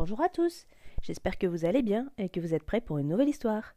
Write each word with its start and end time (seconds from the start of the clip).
Bonjour 0.00 0.20
à 0.20 0.28
tous, 0.28 0.64
j'espère 1.02 1.38
que 1.38 1.48
vous 1.48 1.64
allez 1.64 1.82
bien 1.82 2.08
et 2.18 2.28
que 2.28 2.38
vous 2.38 2.54
êtes 2.54 2.62
prêts 2.62 2.80
pour 2.80 2.98
une 2.98 3.08
nouvelle 3.08 3.28
histoire. 3.28 3.74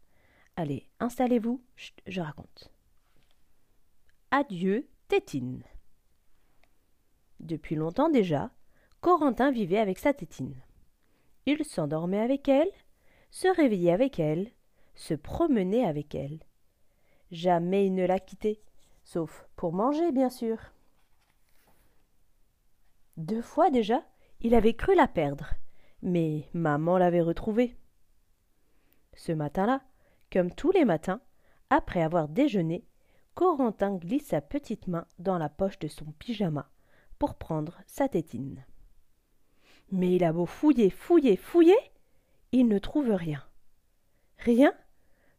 Allez, 0.56 0.88
installez-vous, 1.00 1.64
je 2.06 2.22
raconte. 2.22 2.72
Adieu, 4.30 4.88
Tétine. 5.08 5.64
Depuis 7.40 7.74
longtemps 7.74 8.10
déjà, 8.10 8.52
Corentin 9.00 9.50
vivait 9.50 9.80
avec 9.80 9.98
sa 9.98 10.14
Tétine. 10.14 10.62
Il 11.48 11.66
s'endormait 11.66 12.22
avec 12.22 12.48
elle, 12.48 12.70
se 13.32 13.48
réveillait 13.48 13.92
avec 13.92 14.20
elle, 14.20 14.52
se 14.94 15.16
promenait 15.16 15.86
avec 15.86 16.14
elle. 16.14 16.44
Jamais 17.32 17.88
il 17.88 17.96
ne 17.96 18.06
la 18.06 18.20
quittait, 18.20 18.62
sauf 19.04 19.48
pour 19.56 19.74
manger, 19.74 20.12
bien 20.12 20.30
sûr. 20.30 20.60
Deux 23.18 23.42
fois 23.42 23.72
déjà, 23.72 24.06
il 24.40 24.54
avait 24.54 24.76
cru 24.76 24.94
la 24.94 25.08
perdre, 25.08 25.56
mais 26.02 26.50
maman 26.54 26.98
l'avait 26.98 27.22
retrouvée. 27.22 27.76
Ce 29.16 29.32
matin-là, 29.32 29.82
comme 30.32 30.52
tous 30.52 30.72
les 30.72 30.86
matins, 30.86 31.22
après 31.70 32.02
avoir 32.02 32.28
déjeuné, 32.28 32.86
Corentin 33.36 33.96
glisse 33.96 34.28
sa 34.28 34.42
petite 34.42 34.88
main 34.88 35.06
dans 35.20 35.38
la 35.38 35.50
poche 35.50 35.80
de 35.80 35.88
son 35.88 36.06
pyjama 36.20 36.70
pour 37.18 37.36
prendre 37.36 37.82
sa 37.88 38.10
tétine. 38.10 38.66
Mais 39.92 40.16
il 40.16 40.24
a 40.24 40.34
beau 40.34 40.46
fouiller, 40.46 40.90
fouiller, 40.90 41.38
fouiller, 41.38 41.78
il 42.52 42.68
ne 42.68 42.80
trouve 42.80 43.12
rien. 43.12 43.44
Rien, 44.38 44.74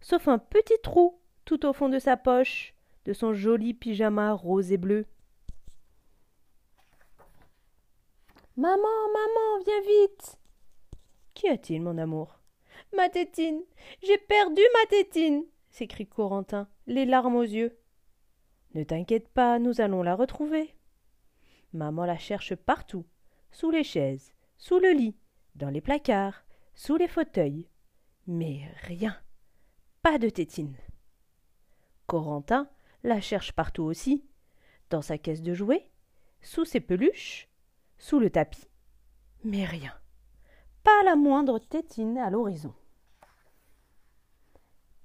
sauf 0.01 0.29
un 0.29 0.39
petit 0.39 0.79
trou 0.83 1.21
tout 1.45 1.67
au 1.67 1.73
fond 1.73 1.89
de 1.89 1.99
sa 1.99 2.17
poche, 2.17 2.75
de 3.05 3.13
son 3.13 3.33
joli 3.33 3.75
pyjama 3.75 4.33
rose 4.33 4.73
et 4.73 4.77
bleu. 4.77 5.07
Maman, 8.57 8.77
maman, 8.77 9.65
viens 9.65 9.81
vite. 9.81 10.42
Qu'y 11.43 11.49
a-t-il, 11.49 11.83
mon 11.83 11.99
amour? 11.99 12.39
Ma 12.97 13.09
tétine 13.09 13.63
J'ai 14.01 14.17
perdu 14.17 14.63
ma 14.75 14.87
tétine 14.89 15.43
s'écrie 15.71 16.07
Corentin, 16.07 16.69
les 16.87 17.05
larmes 17.05 17.35
aux 17.35 17.43
yeux. 17.43 17.77
Ne 18.77 18.85
t'inquiète 18.85 19.29
pas, 19.29 19.59
nous 19.59 19.81
allons 19.81 20.05
la 20.05 20.15
retrouver. 20.15 20.77
Maman 21.73 22.05
la 22.05 22.17
cherche 22.17 22.55
partout, 22.55 23.05
sous 23.51 23.73
les 23.73 23.83
chaises, 23.83 24.33
sous 24.57 24.79
le 24.79 24.93
lit, 24.93 25.17
dans 25.57 25.69
les 25.69 25.81
placards, 25.81 26.45
sous 26.77 26.95
les 26.95 27.09
fauteuils. 27.09 27.67
Mais 28.29 28.61
rien. 28.83 29.19
Pas 30.01 30.19
de 30.19 30.29
tétine. 30.29 30.77
Corentin 32.07 32.71
la 33.03 33.21
cherche 33.21 33.51
partout 33.51 33.83
aussi, 33.83 34.25
dans 34.91 35.03
sa 35.03 35.19
caisse 35.19 35.43
de 35.43 35.55
jouets, 35.55 35.91
sous 36.41 36.65
ses 36.65 36.79
peluches, 36.79 37.49
sous 37.99 38.21
le 38.21 38.31
tapis. 38.31 38.69
Mais 39.43 39.65
rien. 39.65 39.93
Pas 40.85 41.03
la 41.05 41.17
moindre 41.17 41.59
tétine 41.59 42.19
à 42.19 42.31
l'horizon. 42.31 42.75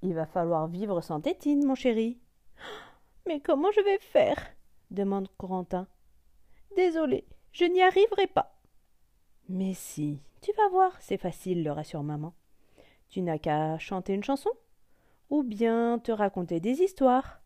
Il 0.02 0.14
va 0.14 0.26
falloir 0.26 0.66
vivre 0.68 1.00
sans 1.00 1.20
tétine, 1.20 1.64
mon 1.64 1.74
chéri. 1.74 2.20
Mais 3.26 3.40
comment 3.40 3.70
je 3.72 3.80
vais 3.80 3.98
faire? 3.98 4.38
demande 4.90 5.28
Corentin. 5.36 5.86
Désolé, 6.76 7.26
je 7.52 7.64
n'y 7.64 7.82
arriverai 7.82 8.26
pas. 8.26 8.60
Mais 9.48 9.74
si, 9.74 10.20
tu 10.40 10.52
vas 10.52 10.68
voir, 10.68 10.96
c'est 11.00 11.16
facile, 11.16 11.64
le 11.64 11.72
rassure 11.72 12.02
maman. 12.02 12.34
Tu 13.08 13.22
n'as 13.22 13.38
qu'à 13.38 13.78
chanter 13.78 14.14
une 14.14 14.24
chanson, 14.24 14.50
ou 15.30 15.42
bien 15.42 15.98
te 15.98 16.12
raconter 16.12 16.60
des 16.60 16.82
histoires, 16.82 17.40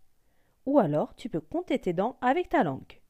ou 0.66 0.78
alors 0.78 1.14
tu 1.14 1.28
peux 1.28 1.41
compter 1.41 1.78
tes 1.78 1.92
dents 1.92 2.16
avec 2.20 2.48
ta 2.48 2.62
langue. 2.62 3.00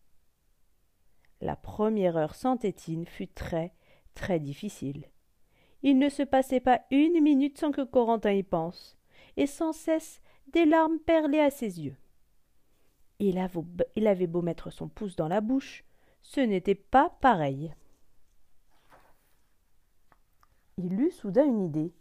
La 1.40 1.56
première 1.56 2.16
heure 2.16 2.34
sans 2.34 2.56
tétine 2.56 3.06
fut 3.06 3.28
très, 3.28 3.74
très 4.14 4.38
difficile. 4.38 5.11
Il 5.82 5.98
ne 5.98 6.08
se 6.08 6.22
passait 6.22 6.60
pas 6.60 6.80
une 6.90 7.20
minute 7.20 7.58
sans 7.58 7.72
que 7.72 7.82
Corentin 7.82 8.32
y 8.32 8.42
pense, 8.42 8.96
et 9.36 9.46
sans 9.46 9.72
cesse 9.72 10.20
des 10.48 10.64
larmes 10.64 10.98
perlaient 11.00 11.40
à 11.40 11.50
ses 11.50 11.80
yeux. 11.80 11.96
Il 13.18 13.38
avait 13.38 14.26
beau 14.26 14.42
mettre 14.42 14.70
son 14.70 14.88
pouce 14.88 15.16
dans 15.16 15.28
la 15.28 15.40
bouche, 15.40 15.84
ce 16.22 16.40
n'était 16.40 16.74
pas 16.74 17.10
pareil. 17.20 17.72
Il 20.78 21.00
eut 21.00 21.10
soudain 21.10 21.44
une 21.44 21.62
idée. 21.62 21.92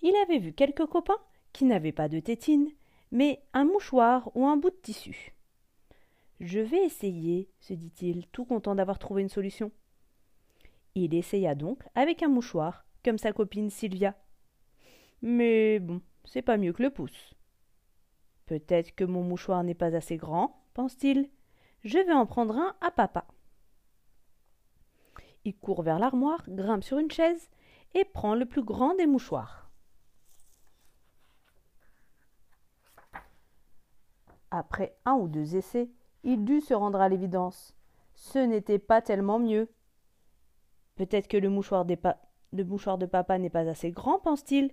Il 0.00 0.14
avait 0.16 0.38
vu 0.38 0.52
quelques 0.52 0.86
copains 0.86 1.20
qui 1.52 1.64
n'avaient 1.64 1.92
pas 1.92 2.08
de 2.08 2.20
tétine, 2.20 2.70
mais 3.10 3.42
un 3.52 3.64
mouchoir 3.64 4.30
ou 4.34 4.46
un 4.46 4.56
bout 4.56 4.70
de 4.70 4.76
tissu. 4.76 5.34
Je 6.40 6.60
vais 6.60 6.84
essayer, 6.84 7.50
se 7.60 7.72
dit-il, 7.72 8.26
tout 8.28 8.44
content 8.44 8.74
d'avoir 8.74 8.98
trouvé 8.98 9.22
une 9.22 9.28
solution. 9.28 9.72
Il 10.94 11.14
essaya 11.14 11.54
donc 11.54 11.82
avec 11.94 12.22
un 12.22 12.28
mouchoir, 12.28 12.85
sa 13.16 13.32
copine 13.32 13.70
Sylvia. 13.70 14.14
Mais 15.22 15.78
bon, 15.78 16.02
c'est 16.24 16.42
pas 16.42 16.56
mieux 16.56 16.72
que 16.72 16.82
le 16.82 16.90
pouce. 16.90 17.34
Peut-être 18.46 18.94
que 18.94 19.04
mon 19.04 19.22
mouchoir 19.22 19.64
n'est 19.64 19.74
pas 19.74 19.94
assez 19.94 20.16
grand, 20.16 20.64
pense-t-il. 20.74 21.30
Je 21.84 21.98
vais 21.98 22.12
en 22.12 22.26
prendre 22.26 22.56
un 22.56 22.74
à 22.80 22.90
papa. 22.90 23.26
Il 25.44 25.56
court 25.56 25.82
vers 25.82 25.98
l'armoire, 25.98 26.42
grimpe 26.48 26.82
sur 26.82 26.98
une 26.98 27.10
chaise 27.10 27.48
et 27.94 28.04
prend 28.04 28.34
le 28.34 28.46
plus 28.46 28.64
grand 28.64 28.94
des 28.94 29.06
mouchoirs. 29.06 29.70
Après 34.50 34.96
un 35.04 35.14
ou 35.14 35.28
deux 35.28 35.56
essais, 35.56 35.90
il 36.24 36.44
dut 36.44 36.60
se 36.60 36.74
rendre 36.74 37.00
à 37.00 37.08
l'évidence. 37.08 37.76
Ce 38.14 38.38
n'était 38.38 38.78
pas 38.78 39.02
tellement 39.02 39.38
mieux. 39.38 39.68
Peut-être 40.96 41.28
que 41.28 41.36
le 41.36 41.50
mouchoir, 41.50 41.84
de 42.52 43.06
papa 43.06 43.38
n'est 43.38 43.50
pas 43.50 43.68
assez 43.68 43.90
grand, 43.90 44.18
pense-t-il. 44.18 44.72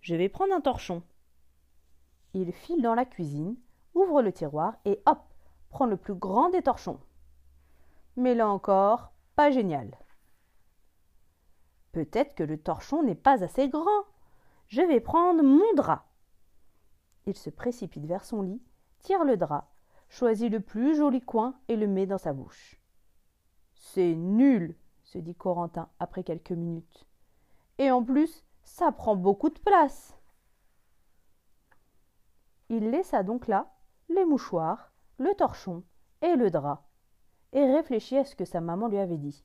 Je 0.00 0.14
vais 0.14 0.28
prendre 0.28 0.54
un 0.54 0.60
torchon. 0.60 1.02
Il 2.34 2.52
file 2.52 2.82
dans 2.82 2.94
la 2.94 3.04
cuisine, 3.04 3.56
ouvre 3.94 4.22
le 4.22 4.32
tiroir 4.32 4.76
et 4.84 5.00
hop, 5.06 5.20
prend 5.68 5.86
le 5.86 5.96
plus 5.96 6.14
grand 6.14 6.50
des 6.50 6.62
torchons. 6.62 6.98
Mais 8.16 8.34
là 8.34 8.48
encore, 8.48 9.12
pas 9.36 9.50
génial. 9.50 9.96
Peut-être 11.92 12.34
que 12.34 12.42
le 12.42 12.58
torchon 12.58 13.02
n'est 13.02 13.14
pas 13.14 13.44
assez 13.44 13.68
grand. 13.68 14.04
Je 14.68 14.82
vais 14.82 15.00
prendre 15.00 15.42
mon 15.42 15.74
drap. 15.74 16.06
Il 17.26 17.36
se 17.36 17.50
précipite 17.50 18.06
vers 18.06 18.24
son 18.24 18.42
lit, 18.42 18.62
tire 19.00 19.24
le 19.24 19.36
drap 19.36 19.72
choisit 20.12 20.52
le 20.52 20.60
plus 20.60 20.94
joli 20.94 21.22
coin 21.22 21.54
et 21.68 21.76
le 21.76 21.86
met 21.86 22.06
dans 22.06 22.18
sa 22.18 22.34
bouche. 22.34 22.78
C'est 23.74 24.14
nul, 24.14 24.76
se 25.04 25.16
dit 25.16 25.34
Corentin 25.34 25.88
après 25.98 26.22
quelques 26.22 26.52
minutes. 26.52 27.06
Et 27.78 27.90
en 27.90 28.02
plus, 28.02 28.44
ça 28.64 28.92
prend 28.92 29.16
beaucoup 29.16 29.50
de 29.50 29.58
place. 29.58 30.16
Il 32.68 32.90
laissa 32.90 33.22
donc 33.22 33.48
là 33.48 33.72
les 34.08 34.24
mouchoirs, 34.24 34.92
le 35.18 35.34
torchon 35.34 35.84
et 36.20 36.36
le 36.36 36.50
drap, 36.50 36.86
et 37.52 37.64
réfléchit 37.64 38.18
à 38.18 38.24
ce 38.24 38.36
que 38.36 38.44
sa 38.44 38.60
maman 38.60 38.88
lui 38.88 38.98
avait 38.98 39.18
dit. 39.18 39.44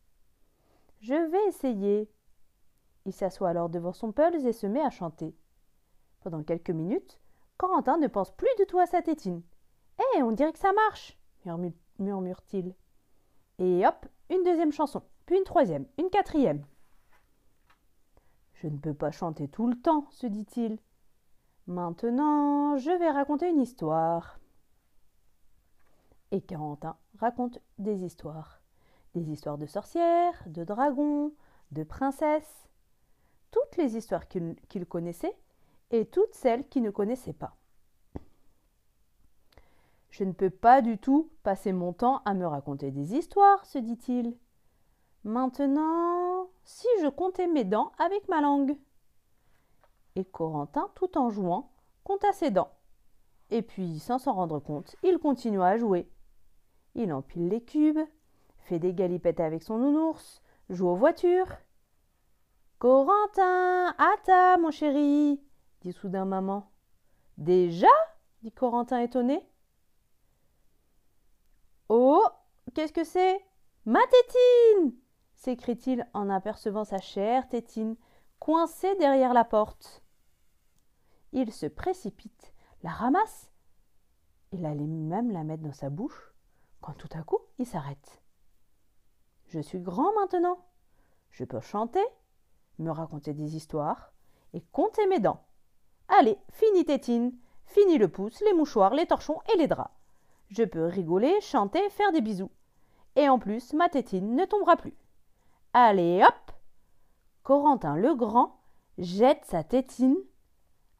Je 1.00 1.14
vais 1.14 1.48
essayer. 1.48 2.10
Il 3.06 3.14
s'assoit 3.14 3.50
alors 3.50 3.70
devant 3.70 3.94
son 3.94 4.12
pulse 4.12 4.46
et 4.46 4.54
se 4.54 4.68
met 4.68 4.82
à 4.82 4.90
chanter. 4.90 5.36
Pendant 6.22 6.44
quelques 6.44 6.72
minutes, 6.72 7.20
Corentin 7.58 7.98
ne 7.98 8.08
pense 8.08 8.32
plus 8.32 8.50
du 8.58 8.66
tout 8.66 8.80
à 8.80 8.86
sa 8.86 9.02
tétine. 9.02 9.42
Eh, 10.16 10.24
on 10.24 10.32
dirait 10.32 10.54
que 10.54 10.60
ça 10.60 10.74
marche 10.74 11.18
murmure-t-il. 12.00 12.76
Et 13.60 13.86
hop, 13.88 14.06
une 14.30 14.44
deuxième 14.44 14.72
chanson, 14.72 15.02
puis 15.26 15.38
une 15.38 15.44
troisième, 15.44 15.86
une 15.98 16.10
quatrième. 16.10 16.64
Je 18.62 18.68
ne 18.68 18.78
peux 18.78 18.94
pas 18.94 19.12
chanter 19.12 19.48
tout 19.48 19.68
le 19.68 19.80
temps, 19.80 20.08
se 20.10 20.26
dit-il. 20.26 20.80
Maintenant, 21.68 22.76
je 22.78 22.90
vais 22.90 23.12
raconter 23.12 23.50
une 23.50 23.62
histoire. 23.62 24.40
Et 26.32 26.42
Corentin 26.42 26.98
raconte 27.20 27.60
des 27.78 28.04
histoires. 28.04 28.62
Des 29.14 29.30
histoires 29.30 29.60
de 29.60 29.68
sorcières, 29.68 30.44
de 30.48 30.64
dragons, 30.64 31.34
de 31.72 31.84
princesses. 31.84 32.68
Toutes 33.52 33.78
les 33.78 33.96
histoires 33.96 34.28
qu'il 34.28 34.86
connaissait 34.90 35.38
et 35.92 36.06
toutes 36.06 36.34
celles 36.34 36.68
qu'il 36.68 36.84
ne 36.84 36.90
connaissait 36.90 37.34
pas. 37.34 37.56
Je 40.10 40.24
ne 40.24 40.32
peux 40.32 40.50
pas 40.50 40.82
du 40.82 40.98
tout 40.98 41.30
passer 41.44 41.74
mon 41.74 41.94
temps 41.94 42.24
à 42.26 42.34
me 42.34 42.48
raconter 42.48 42.90
des 42.90 43.14
histoires, 43.14 43.66
se 43.68 43.78
dit-il. 43.78 44.36
Maintenant, 45.24 46.27
si 46.68 46.88
je 47.02 47.08
comptais 47.08 47.48
mes 47.48 47.64
dents 47.64 47.94
avec 47.98 48.28
ma 48.28 48.42
langue. 48.42 48.78
Et 50.16 50.26
Corentin, 50.26 50.92
tout 50.96 51.18
en 51.18 51.30
jouant, 51.30 51.72
compta 52.04 52.34
ses 52.34 52.52
dents. 52.52 52.72
Et 53.50 53.62
puis, 53.62 54.00
sans 54.00 54.20
s'en 54.20 54.34
rendre 54.34 54.60
compte, 54.60 54.98
il 55.02 55.18
continua 55.18 55.68
à 55.68 55.78
jouer. 55.78 56.12
Il 56.94 57.14
empile 57.14 57.48
les 57.48 57.64
cubes, 57.64 58.02
fait 58.60 58.80
des 58.80 58.94
galipettes 58.94 59.40
avec 59.40 59.64
son 59.64 59.78
nounours, 59.78 60.42
joue 60.70 60.90
aux 60.90 60.96
voitures. 60.96 61.56
Corentin, 62.80 63.96
à 63.98 64.58
mon 64.58 64.70
chéri, 64.72 65.42
dit 65.82 65.94
soudain 65.94 66.26
maman. 66.26 66.70
Déjà? 67.38 67.88
dit 68.44 68.52
Corentin 68.52 69.00
étonné. 69.00 69.48
Oh 71.88 72.26
Qu'est-ce 72.74 72.92
que 72.92 73.06
c'est? 73.06 73.40
Ma 73.86 74.02
tétine 74.02 74.94
s'écrie-t-il 75.38 76.06
en 76.14 76.30
apercevant 76.30 76.84
sa 76.84 76.98
chère 76.98 77.48
tétine 77.48 77.96
coincée 78.40 78.96
derrière 78.96 79.34
la 79.34 79.46
porte. 79.46 80.04
Il 81.32 81.54
se 81.54 81.68
précipite, 81.68 82.54
la 82.82 82.90
ramasse. 82.90 83.52
Il 84.52 84.66
allait 84.66 84.88
même 84.88 85.32
la 85.32 85.44
mettre 85.44 85.64
dans 85.64 85.74
sa 85.74 85.90
bouche 85.90 86.34
quand 86.82 86.94
tout 86.94 87.10
à 87.14 87.22
coup 87.22 87.40
il 87.60 87.68
s'arrête. 87.68 88.22
Je 89.46 89.60
suis 89.60 89.80
grand 89.80 90.12
maintenant. 90.16 90.58
Je 91.30 91.44
peux 91.44 91.62
chanter, 91.62 92.04
me 92.80 92.90
raconter 92.90 93.34
des 93.34 93.56
histoires 93.56 94.12
et 94.54 94.62
compter 94.72 95.06
mes 95.08 95.20
dents. 95.20 95.46
Allez, 96.08 96.38
fini 96.50 96.84
tétine, 96.84 97.38
fini 97.66 97.98
le 97.98 98.08
pouce, 98.08 98.42
les 98.42 98.54
mouchoirs, 98.54 98.96
les 98.96 99.06
torchons 99.06 99.40
et 99.54 99.58
les 99.58 99.68
draps. 99.68 99.94
Je 100.50 100.64
peux 100.64 100.86
rigoler, 100.86 101.40
chanter, 101.42 101.90
faire 101.92 102.12
des 102.12 102.22
bisous. 102.22 102.52
Et 103.16 103.30
en 103.30 103.38
plus, 103.38 103.74
ma 103.74 103.90
tétine 103.90 104.36
ne 104.36 104.46
tombera 104.46 104.78
plus. 104.78 104.96
Allez, 105.80 106.24
hop 106.24 106.52
Corentin 107.44 107.96
le 107.98 108.16
Grand 108.16 108.60
jette 108.98 109.46
sa 109.46 109.64
tétine 109.64 110.18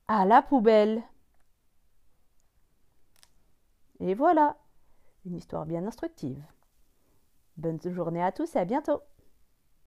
à 0.08 0.24
la 0.24 0.44
poubelle. 0.44 1.02
Et 4.00 4.14
voilà, 4.14 4.56
une 5.26 5.36
histoire 5.36 5.66
bien 5.66 5.84
instructive. 5.88 6.46
Bonne 7.56 7.80
journée 7.82 8.22
à 8.22 8.32
tous 8.32 8.56
et 8.56 8.60
à 8.60 8.66
bientôt 8.66 9.02